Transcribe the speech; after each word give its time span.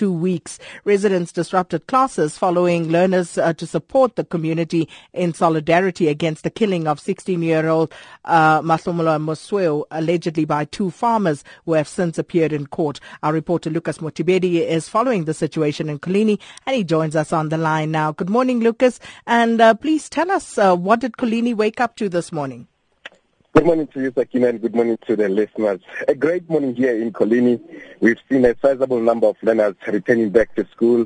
two 0.00 0.10
weeks. 0.10 0.58
Residents 0.84 1.30
disrupted 1.30 1.86
classes 1.86 2.38
following 2.38 2.88
learners 2.88 3.36
uh, 3.36 3.52
to 3.52 3.66
support 3.66 4.16
the 4.16 4.24
community 4.24 4.88
in 5.12 5.34
solidarity 5.34 6.08
against 6.08 6.42
the 6.42 6.48
killing 6.48 6.88
of 6.88 6.98
16-year-old 6.98 7.92
uh, 8.24 8.62
Matlhomola 8.62 9.20
Mosweu, 9.20 9.84
allegedly 9.90 10.46
by 10.46 10.64
two 10.64 10.90
farmers 10.90 11.44
who 11.66 11.74
have 11.74 11.86
since 11.86 12.16
appeared 12.16 12.50
in 12.50 12.66
court. 12.66 12.98
Our 13.22 13.34
reporter 13.34 13.68
Lucas 13.68 13.98
Motibedi 13.98 14.66
is 14.66 14.88
following 14.88 15.26
the 15.26 15.34
situation 15.34 15.90
in 15.90 15.98
Coligny 15.98 16.40
and 16.64 16.74
he 16.74 16.82
joins 16.82 17.14
us 17.14 17.30
on 17.30 17.50
the 17.50 17.58
line 17.58 17.90
now. 17.90 18.12
Good 18.12 18.30
morning, 18.30 18.60
Lucas, 18.60 19.00
and 19.26 19.60
uh, 19.60 19.74
please 19.74 20.08
tell 20.08 20.30
us 20.30 20.56
uh, 20.56 20.74
what 20.74 21.00
did 21.00 21.18
Coligny 21.18 21.52
wake 21.52 21.78
up 21.78 21.96
to 21.96 22.08
this 22.08 22.32
morning? 22.32 22.69
Good 23.52 23.66
morning 23.66 23.88
to 23.88 24.00
you, 24.00 24.12
Sakina, 24.16 24.46
and 24.46 24.62
good 24.62 24.76
morning 24.76 24.96
to 25.08 25.16
the 25.16 25.28
listeners. 25.28 25.80
A 26.06 26.14
great 26.14 26.48
morning 26.48 26.76
here 26.76 26.96
in 26.96 27.12
Coligny. 27.12 27.60
We've 27.98 28.16
seen 28.30 28.44
a 28.44 28.54
sizable 28.62 29.00
number 29.00 29.26
of 29.26 29.36
learners 29.42 29.74
returning 29.88 30.30
back 30.30 30.54
to 30.54 30.64
school. 30.68 31.04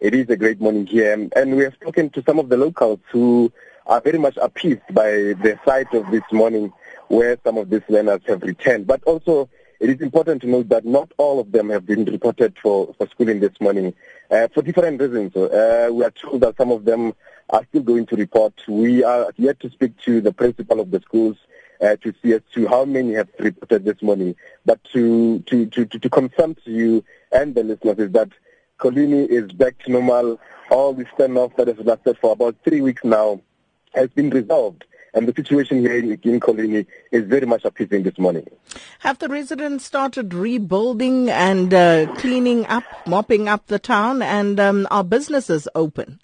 It 0.00 0.14
is 0.14 0.28
a 0.28 0.36
great 0.36 0.60
morning 0.60 0.86
here, 0.86 1.14
and 1.34 1.56
we 1.56 1.64
have 1.64 1.72
spoken 1.72 2.10
to 2.10 2.22
some 2.26 2.38
of 2.38 2.50
the 2.50 2.58
locals 2.58 2.98
who 3.10 3.50
are 3.86 4.02
very 4.02 4.18
much 4.18 4.36
appeased 4.36 4.82
by 4.92 5.08
the 5.10 5.58
sight 5.64 5.92
of 5.94 6.10
this 6.10 6.22
morning 6.30 6.70
where 7.08 7.38
some 7.42 7.56
of 7.56 7.70
these 7.70 7.80
learners 7.88 8.20
have 8.26 8.42
returned. 8.42 8.86
But 8.86 9.02
also, 9.04 9.48
it 9.80 9.88
is 9.88 10.02
important 10.02 10.42
to 10.42 10.48
note 10.48 10.68
that 10.68 10.84
not 10.84 11.10
all 11.16 11.40
of 11.40 11.50
them 11.50 11.70
have 11.70 11.86
been 11.86 12.04
reported 12.04 12.58
for, 12.62 12.94
for 12.98 13.08
schooling 13.08 13.40
this 13.40 13.58
morning 13.58 13.94
uh, 14.30 14.48
for 14.48 14.60
different 14.60 15.00
reasons. 15.00 15.34
Uh, 15.34 15.88
we 15.90 16.04
are 16.04 16.10
told 16.10 16.42
that 16.42 16.58
some 16.58 16.70
of 16.70 16.84
them 16.84 17.14
are 17.48 17.64
still 17.70 17.82
going 17.82 18.04
to 18.06 18.16
report. 18.16 18.52
We 18.68 19.02
are 19.02 19.32
yet 19.38 19.60
to 19.60 19.70
speak 19.70 19.98
to 20.00 20.20
the 20.20 20.32
principal 20.32 20.78
of 20.78 20.90
the 20.90 21.00
schools 21.00 21.38
uh, 21.80 21.96
to 21.96 22.14
see 22.22 22.32
as 22.32 22.42
to 22.54 22.66
how 22.66 22.84
many 22.84 23.14
have 23.14 23.28
reported 23.38 23.84
this 23.84 24.00
morning. 24.02 24.36
But 24.64 24.82
to, 24.92 25.40
to, 25.40 25.66
to, 25.66 25.84
to, 25.86 25.98
to 25.98 26.10
confirm 26.10 26.54
to 26.64 26.70
you 26.70 27.04
and 27.32 27.54
the 27.54 27.64
listeners 27.64 27.98
is 27.98 28.12
that 28.12 28.30
Coligny 28.78 29.26
is 29.28 29.52
back 29.52 29.78
to 29.80 29.90
normal. 29.90 30.40
All 30.70 30.92
the 30.92 31.04
standoff 31.04 31.56
that 31.56 31.68
has 31.68 31.78
lasted 31.78 32.18
for 32.18 32.32
about 32.32 32.56
three 32.64 32.80
weeks 32.80 33.04
now 33.04 33.40
has 33.94 34.08
been 34.10 34.30
resolved. 34.30 34.84
And 35.14 35.26
the 35.26 35.32
situation 35.34 35.80
here 35.80 35.96
in, 35.96 36.12
in 36.12 36.40
Coligny 36.40 36.86
is 37.10 37.24
very 37.24 37.46
much 37.46 37.64
appeasing 37.64 38.02
this 38.02 38.18
morning. 38.18 38.46
Have 38.98 39.18
the 39.18 39.28
residents 39.28 39.84
started 39.86 40.34
rebuilding 40.34 41.30
and 41.30 41.72
uh, 41.72 42.14
cleaning 42.16 42.66
up, 42.66 42.84
mopping 43.06 43.48
up 43.48 43.66
the 43.66 43.78
town, 43.78 44.20
and 44.20 44.60
um, 44.60 44.86
are 44.90 45.04
businesses 45.04 45.68
open? 45.74 46.20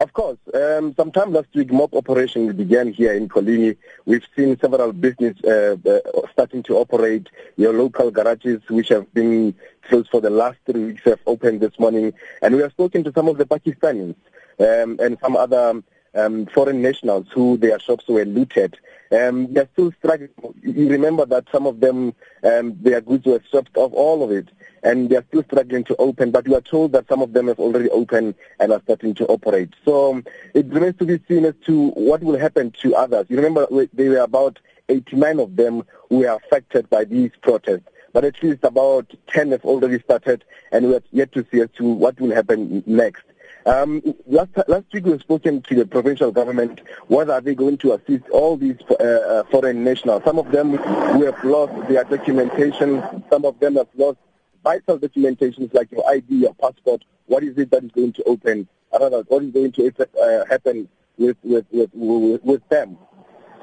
Of 0.00 0.14
course. 0.14 0.38
Um, 0.54 0.94
sometime 0.94 1.34
last 1.34 1.48
week, 1.54 1.70
mob 1.70 1.94
operation 1.94 2.50
began 2.56 2.90
here 2.90 3.12
in 3.12 3.28
Coligny. 3.28 3.76
We've 4.06 4.26
seen 4.34 4.58
several 4.58 4.94
business 4.94 5.36
uh, 5.44 5.76
uh, 5.86 6.26
starting 6.32 6.62
to 6.64 6.78
operate. 6.78 7.28
Your 7.58 7.74
local 7.74 8.10
garages, 8.10 8.62
which 8.70 8.88
have 8.88 9.12
been 9.12 9.54
closed 9.82 10.08
for 10.08 10.22
the 10.22 10.30
last 10.30 10.56
three 10.64 10.86
weeks, 10.86 11.02
have 11.04 11.20
opened 11.26 11.60
this 11.60 11.78
morning. 11.78 12.14
And 12.40 12.56
we 12.56 12.62
have 12.62 12.72
spoken 12.72 13.04
to 13.04 13.12
some 13.12 13.28
of 13.28 13.36
the 13.36 13.44
Pakistanis 13.44 14.14
um, 14.58 14.98
and 15.00 15.18
some 15.20 15.36
other 15.36 15.82
um, 16.14 16.46
foreign 16.46 16.82
nationals 16.82 17.26
who 17.32 17.56
their 17.56 17.78
shops 17.78 18.06
were 18.08 18.24
looted. 18.24 18.78
Um, 19.12 19.52
they're 19.52 19.68
still 19.72 19.92
struggling. 19.92 20.30
You 20.62 20.88
remember 20.88 21.26
that 21.26 21.46
some 21.50 21.66
of 21.66 21.80
them, 21.80 22.14
um, 22.42 22.76
their 22.80 23.00
goods 23.00 23.26
were 23.26 23.42
stripped 23.46 23.76
off, 23.76 23.92
all 23.92 24.22
of 24.22 24.30
it 24.30 24.48
and 24.82 25.10
they 25.10 25.16
are 25.16 25.24
still 25.28 25.42
struggling 25.44 25.84
to 25.84 25.96
open, 25.96 26.30
but 26.30 26.46
we 26.48 26.54
are 26.54 26.60
told 26.60 26.92
that 26.92 27.08
some 27.08 27.22
of 27.22 27.32
them 27.32 27.48
have 27.48 27.58
already 27.58 27.90
opened 27.90 28.34
and 28.58 28.72
are 28.72 28.80
starting 28.84 29.14
to 29.14 29.26
operate. 29.26 29.70
So 29.84 30.22
it 30.54 30.66
remains 30.66 30.96
to 30.98 31.04
be 31.04 31.20
seen 31.28 31.44
as 31.44 31.54
to 31.66 31.88
what 31.90 32.22
will 32.22 32.38
happen 32.38 32.70
to 32.82 32.94
others. 32.94 33.26
You 33.28 33.36
remember 33.36 33.66
there 33.92 34.10
were 34.10 34.18
about 34.18 34.58
89 34.88 35.40
of 35.40 35.56
them 35.56 35.84
who 36.08 36.18
were 36.18 36.38
affected 36.44 36.88
by 36.90 37.04
these 37.04 37.30
protests, 37.42 37.88
but 38.12 38.24
at 38.24 38.42
least 38.42 38.64
about 38.64 39.12
10 39.28 39.52
have 39.52 39.64
already 39.64 40.00
started, 40.00 40.44
and 40.72 40.88
we 40.88 40.94
are 40.94 41.02
yet 41.12 41.32
to 41.32 41.46
see 41.50 41.60
as 41.60 41.68
to 41.76 41.84
what 41.84 42.20
will 42.20 42.34
happen 42.34 42.82
next. 42.86 43.22
Um, 43.66 44.02
last, 44.26 44.50
last 44.68 44.86
week 44.92 45.04
we 45.04 45.10
have 45.12 45.20
spoken 45.20 45.60
to 45.62 45.74
the 45.74 45.84
provincial 45.84 46.32
government 46.32 46.80
whether 47.08 47.34
are 47.34 47.42
they 47.42 47.54
going 47.54 47.76
to 47.78 47.92
assist 47.92 48.28
all 48.30 48.56
these 48.56 48.76
uh, 48.88 49.04
uh, 49.04 49.44
foreign 49.50 49.84
nationals. 49.84 50.22
Some 50.24 50.38
of 50.38 50.50
them 50.50 50.76
who 50.76 51.24
have 51.26 51.44
lost 51.44 51.88
their 51.88 52.04
documentation, 52.04 53.02
some 53.30 53.44
of 53.44 53.60
them 53.60 53.76
have 53.76 53.88
lost 53.96 54.18
vital 54.64 54.98
documentations 54.98 55.74
like 55.74 55.92
your 55.92 56.08
ID, 56.08 56.36
your 56.36 56.54
passport, 56.54 57.04
what 57.26 57.44
is 57.44 57.56
it 57.58 57.70
that 57.70 57.84
is 57.84 57.90
going 57.90 58.12
to 58.14 58.22
open, 58.24 58.66
rather, 58.98 59.22
what 59.28 59.42
is 59.42 59.52
going 59.52 59.72
to 59.72 59.92
uh, 60.00 60.44
happen 60.46 60.88
with, 61.18 61.36
with, 61.42 61.66
with, 61.70 61.90
with, 62.42 62.68
them. 62.70 62.96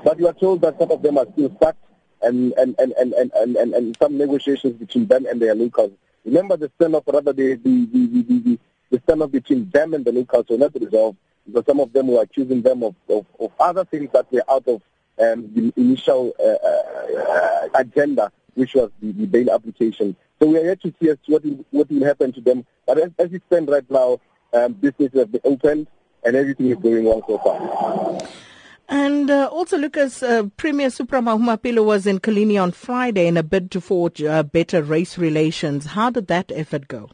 But 0.04 0.20
you 0.20 0.28
are 0.28 0.34
told 0.34 0.62
that 0.62 0.78
some 0.80 0.92
of 0.92 1.02
them 1.02 1.18
are 1.18 1.26
still 1.34 1.54
stuck 1.56 1.76
and, 2.22 2.54
and, 2.54 2.76
and, 2.78 2.92
and, 2.94 3.14
and, 3.14 3.32
and, 3.34 3.56
and, 3.56 3.74
and 3.74 3.98
some 4.00 4.18
negotiations 4.18 4.76
between 4.76 5.08
them 5.08 5.26
and 5.26 5.42
their 5.42 5.56
locals. 5.56 5.92
Remember 6.24 6.56
the 6.58 6.70
standoff, 6.80 7.04
rather 7.12 7.34
the, 7.34 7.56
the, 7.56 7.86
the, 7.86 8.08
the, 8.08 8.40
the, 8.40 8.60
the 8.90 9.00
standoff 9.00 9.32
between 9.32 9.70
them 9.70 9.94
and 9.94 10.06
the 10.06 10.12
were 10.50 10.58
not 10.58 10.74
resolved 10.76 11.18
because 11.46 11.66
some 11.66 11.80
of 11.80 11.94
them 11.94 12.08
were 12.08 12.22
accusing 12.22 12.62
them 12.62 12.84
of, 12.84 12.96
of, 13.10 13.26
of 13.40 13.52
other 13.60 13.86
things 13.86 14.10
that 14.14 14.32
were 14.32 14.44
out 14.50 14.68
of 14.68 14.82
um, 15.20 15.50
the 15.54 15.74
initial 15.78 16.34
uh, 16.40 16.68
uh, 16.68 17.70
agenda, 17.76 18.32
which 18.54 18.74
was 18.76 18.92
the, 19.02 19.12
the 19.14 19.26
bail 19.26 19.52
application. 19.52 20.16
So 20.40 20.48
we 20.48 20.58
are 20.60 20.66
yet 20.66 20.82
to 20.82 20.94
see 21.02 21.10
as 21.10 21.18
what 21.26 21.44
will, 21.44 21.66
what 21.72 21.90
will 21.90 22.06
happen 22.06 22.34
to 22.34 22.42
them. 22.42 22.66
But 22.86 23.00
as, 23.00 23.12
as 23.18 23.34
it 23.34 23.42
stands 23.48 23.72
right 23.72 23.90
now, 23.90 24.20
um, 24.54 24.74
businesses 24.74 25.20
have 25.20 25.32
been 25.32 25.42
opened 25.44 25.88
and 26.24 26.36
everything 26.36 26.68
is 26.68 26.78
going 26.78 27.06
well 27.06 27.24
so 27.28 27.38
far. 27.40 28.28
And 28.90 29.30
uh, 29.30 29.50
also, 29.52 29.78
Lucas, 29.78 30.24
uh, 30.24 30.44
Premier 30.56 30.90
Supra 30.90 31.20
Mahumapelo 31.20 31.84
was 31.84 32.08
in 32.08 32.20
Coligny 32.20 32.58
on 32.58 32.72
Friday 32.72 33.28
in 33.28 33.36
a 33.36 33.44
bid 33.44 33.70
to 33.72 33.82
forge 33.82 34.24
uh, 34.24 34.44
better 34.44 34.82
race 34.82 35.18
relations. 35.18 35.88
How 35.88 36.10
did 36.10 36.28
that 36.28 36.52
effort 36.56 36.88
go? 36.88 37.10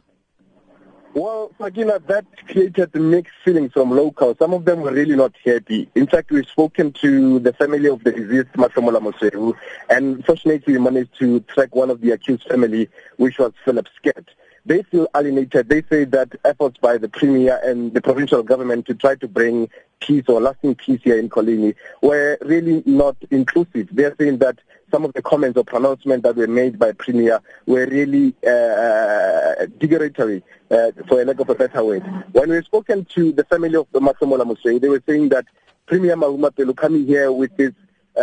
Well, 1.14 1.52
Sakina, 1.60 2.00
that 2.08 2.24
created 2.48 2.92
mixed 2.96 3.34
feelings 3.44 3.70
from 3.72 3.92
locals. 3.92 4.36
Some 4.40 4.52
of 4.52 4.64
them 4.64 4.80
were 4.80 4.90
really 4.90 5.14
not 5.14 5.32
happy. 5.44 5.88
In 5.94 6.08
fact, 6.08 6.32
we've 6.32 6.44
spoken 6.44 6.92
to 6.94 7.38
the 7.38 7.52
family 7.52 7.88
of 7.88 8.02
the 8.02 8.10
deceased 8.10 8.52
Matlhomola 8.54 9.00
Mosweu, 9.00 9.54
and 9.88 10.26
fortunately 10.26 10.74
we 10.74 10.80
managed 10.80 11.16
to 11.20 11.38
track 11.42 11.72
one 11.76 11.90
of 11.90 12.00
the 12.00 12.10
accused 12.10 12.42
family, 12.48 12.88
which 13.16 13.38
was 13.38 13.52
Philip 13.64 13.86
Schutte. 14.02 14.26
They 14.66 14.82
feel 14.82 15.06
alienated. 15.14 15.68
They 15.68 15.82
say 15.82 16.04
that 16.06 16.34
efforts 16.44 16.78
by 16.78 16.98
the 16.98 17.08
Premier 17.08 17.60
and 17.62 17.94
the 17.94 18.00
provincial 18.00 18.42
government 18.42 18.86
to 18.86 18.94
try 18.94 19.14
to 19.14 19.28
bring 19.28 19.68
peace 20.00 20.24
or 20.26 20.40
lasting 20.40 20.74
peace 20.74 21.00
here 21.04 21.18
in 21.18 21.28
Coligny 21.28 21.76
were 22.02 22.38
really 22.40 22.82
not 22.86 23.16
inclusive. 23.30 23.88
They're 23.92 24.16
saying 24.18 24.38
that 24.38 24.58
some 24.94 25.04
of 25.04 25.12
the 25.14 25.22
comments 25.22 25.58
or 25.58 25.64
pronouncements 25.64 26.22
that 26.22 26.36
were 26.36 26.46
made 26.46 26.78
by 26.78 26.92
Premier 26.92 27.40
were 27.66 27.84
really 27.86 28.32
uh, 28.46 28.50
uh 28.50 29.66
derogatory, 29.80 30.40
uh, 30.70 30.92
for 31.08 31.24
lack 31.24 31.40
of 31.40 31.50
a 31.50 31.54
better 31.56 31.82
word. 31.82 32.04
When 32.30 32.50
we 32.50 32.62
spoken 32.62 33.04
to 33.06 33.32
the 33.32 33.42
family 33.42 33.74
of 33.74 33.90
Matlhomola 33.90 34.44
Mosweu, 34.44 34.80
they 34.80 34.88
were 34.88 35.02
saying 35.04 35.30
that 35.30 35.46
Premier 35.86 36.14
Mahumapelo 36.14 36.76
coming 36.76 37.08
here 37.08 37.32
with 37.32 37.50
his 37.58 37.72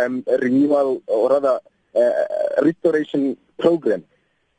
um, 0.00 0.24
renewal 0.40 1.02
or 1.08 1.28
rather 1.28 1.60
uh, 1.94 2.62
restoration 2.62 3.36
program, 3.58 4.02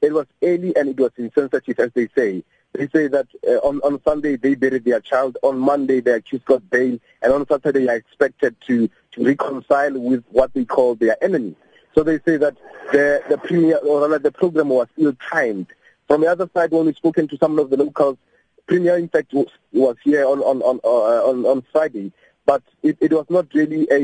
it 0.03 0.13
was 0.13 0.28
early 0.44 0.75
and 0.75 0.90
it 0.90 1.00
was 1.00 1.13
insensitive, 1.18 1.79
as 1.79 1.90
they 1.96 2.07
say. 2.16 2.44
They 2.73 2.90
say 2.90 3.07
that 3.07 3.25
uh, 3.47 3.68
on, 3.68 3.81
on 3.81 4.00
Sunday 4.03 4.35
they 4.35 4.53
buried 4.53 4.85
their 4.85 5.00
child, 5.00 5.40
on 5.41 5.57
Monday 5.57 6.00
the 6.00 6.13
accused 6.16 6.46
got 6.46 6.69
bail, 6.69 7.00
and 7.23 7.34
on 7.34 7.47
Saturday 7.47 7.85
they 7.85 7.91
are 7.91 7.96
expected 7.96 8.56
to, 8.68 8.88
to 9.13 9.25
reconcile 9.25 9.97
with 10.00 10.23
what 10.29 10.53
they 10.53 10.66
call 10.66 10.94
their 10.94 11.18
enemy. 11.23 11.56
So 11.95 12.03
they 12.03 12.19
say 12.19 12.37
that 12.37 12.55
the, 12.91 13.23
the 13.29 13.37
premier, 13.37 13.77
or 13.77 14.01
rather 14.01 14.19
the 14.19 14.31
program 14.31 14.69
was 14.69 14.87
ill-timed. 14.97 15.67
From 16.07 16.21
the 16.21 16.27
other 16.27 16.49
side, 16.53 16.71
when 16.71 16.85
we 16.85 16.93
spoken 16.93 17.27
to 17.27 17.37
some 17.37 17.57
of 17.59 17.69
the 17.69 17.77
locals, 17.77 18.17
premier 18.67 18.97
in 18.97 19.09
fact 19.09 19.33
was, 19.33 19.47
was 19.71 19.95
here 20.03 20.25
on, 20.25 20.39
on, 20.39 20.61
on, 20.61 20.79
uh, 20.83 21.29
on, 21.29 21.45
on 21.45 21.63
Friday, 21.71 22.11
but 22.45 22.61
it, 22.81 22.97
it 22.99 23.13
was 23.13 23.25
not 23.29 23.47
really 23.53 23.87
a, 23.89 23.95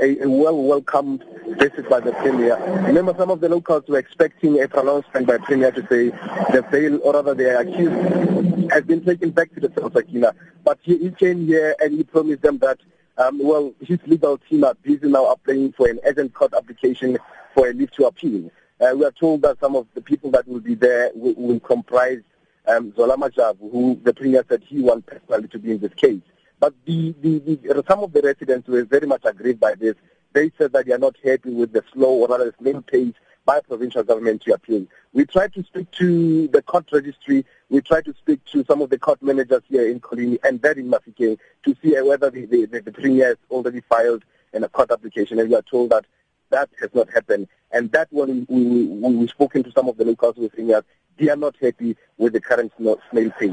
a, 0.00 0.22
a 0.24 0.28
well-welcomed 0.28 1.24
visit 1.58 1.88
by 1.88 1.98
the 1.98 2.12
Premier. 2.12 2.56
Remember, 2.86 3.14
some 3.18 3.30
of 3.30 3.40
the 3.40 3.48
locals 3.48 3.84
were 3.88 3.98
expecting 3.98 4.62
a 4.62 4.68
pronouncement 4.68 5.26
by 5.26 5.38
Premier 5.38 5.72
to 5.72 5.80
say 5.88 6.10
the 6.52 6.64
bail, 6.70 7.00
or 7.02 7.14
rather 7.14 7.34
the 7.34 7.58
accused, 7.58 8.70
has 8.70 8.84
been 8.84 9.04
taken 9.04 9.30
back 9.30 9.52
to 9.54 9.60
the 9.60 9.72
South 9.76 9.92
Sakina. 9.92 10.34
But 10.64 10.78
he, 10.82 10.98
he 10.98 11.10
came 11.10 11.46
here 11.46 11.74
and 11.80 11.96
he 11.96 12.04
promised 12.04 12.42
them 12.42 12.58
that 12.58 12.78
um, 13.20 13.38
well, 13.38 13.74
his 13.80 13.98
legal 14.06 14.38
team 14.38 14.64
are 14.64 14.74
busy 14.82 15.06
now 15.06 15.26
applying 15.26 15.72
for 15.72 15.88
an 15.88 16.00
urgent 16.04 16.32
court 16.32 16.54
application 16.54 17.18
for 17.54 17.68
a 17.68 17.72
leave 17.72 17.90
to 17.92 18.06
appeal. 18.06 18.50
Uh, 18.80 18.94
we 18.96 19.04
are 19.04 19.12
told 19.12 19.42
that 19.42 19.60
some 19.60 19.76
of 19.76 19.86
the 19.94 20.00
people 20.00 20.30
that 20.30 20.48
will 20.48 20.60
be 20.60 20.74
there 20.74 21.10
will, 21.14 21.34
will 21.34 21.60
comprise 21.60 22.22
um, 22.66 22.94
Zola 22.96 23.18
Majavu, 23.18 23.70
who 23.70 24.00
the 24.02 24.14
Premier 24.14 24.42
said 24.48 24.62
he 24.66 24.80
wants 24.80 25.06
personally 25.06 25.48
to 25.48 25.58
be 25.58 25.72
in 25.72 25.80
this 25.80 25.92
case. 25.94 26.22
But 26.60 26.72
the, 26.86 27.14
the, 27.20 27.38
the, 27.40 27.84
some 27.86 28.00
of 28.00 28.12
the 28.12 28.22
residents 28.22 28.66
were 28.68 28.84
very 28.84 29.06
much 29.06 29.22
aggrieved 29.24 29.60
by 29.60 29.74
this. 29.74 29.96
They 30.32 30.50
said 30.56 30.72
that 30.72 30.86
they 30.86 30.92
are 30.92 30.98
not 30.98 31.16
happy 31.22 31.50
with 31.50 31.72
the 31.72 31.84
slow 31.92 32.10
or 32.10 32.28
rather 32.28 32.54
the 32.58 32.72
slow 32.72 32.80
pace 32.80 33.14
by 33.50 33.58
provincial 33.58 34.04
government 34.04 34.40
to 34.42 34.52
appeal. 34.54 34.86
We 35.12 35.26
tried 35.26 35.52
to 35.54 35.64
speak 35.64 35.90
to 36.02 36.46
the 36.46 36.62
court 36.62 36.86
registry. 36.92 37.44
We 37.68 37.80
tried 37.80 38.04
to 38.04 38.14
speak 38.14 38.44
to 38.52 38.64
some 38.64 38.80
of 38.80 38.90
the 38.90 38.98
court 39.06 39.20
managers 39.24 39.62
here 39.66 39.90
in 39.90 39.98
Coligny 39.98 40.38
and 40.44 40.62
then 40.62 40.78
in 40.78 40.88
Mafikeng 40.88 41.36
to 41.64 41.76
see 41.82 42.00
whether 42.00 42.30
the, 42.30 42.46
the, 42.46 42.66
the, 42.66 42.80
the 42.80 42.92
premier 42.92 43.26
has 43.30 43.36
already 43.50 43.80
filed 43.80 44.22
in 44.52 44.62
a 44.62 44.68
court 44.68 44.92
application. 44.92 45.40
And 45.40 45.50
we 45.50 45.56
are 45.56 45.62
told 45.62 45.90
that 45.90 46.04
that 46.50 46.70
has 46.80 46.90
not 46.94 47.10
happened. 47.12 47.48
And 47.72 47.90
that 47.90 48.06
one, 48.12 48.46
we, 48.48 48.62
we, 48.62 49.16
we've 49.16 49.30
spoken 49.30 49.64
to 49.64 49.72
some 49.72 49.88
of 49.88 49.96
the 49.96 50.04
locals 50.04 50.36
who 50.36 50.72
are 50.72 50.84
they 51.18 51.28
are 51.28 51.34
not 51.34 51.56
happy 51.60 51.96
with 52.18 52.34
the 52.34 52.40
current 52.40 52.72
snail 52.78 53.30
pace. 53.36 53.50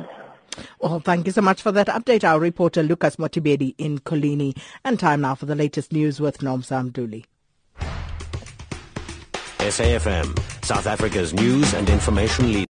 Well, 0.80 1.00
thank 1.00 1.26
you 1.26 1.32
so 1.32 1.42
much 1.42 1.64
for 1.64 1.72
that 1.72 1.88
update. 1.88 2.24
Our 2.24 2.40
reporter 2.40 2.84
Lucas 2.84 3.16
Motibedi 3.16 3.74
in 3.80 3.98
Coligny. 3.98 4.56
And 4.86 5.00
time 5.00 5.22
now 5.22 5.34
for 5.34 5.48
the 5.48 5.56
latest 5.56 5.92
news 5.92 6.22
with 6.22 6.38
Nomsa 6.38 6.92
Mduli. 6.92 7.26
SAFM, 9.68 10.40
South 10.64 10.88
Africa's 10.88 11.34
news 11.34 11.74
and 11.74 11.90
information 11.90 12.54
leader. 12.54 12.66